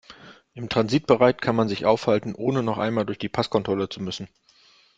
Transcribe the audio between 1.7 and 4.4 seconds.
aufhalten, ohne noch einmal durch die Passkontrolle zu müssen.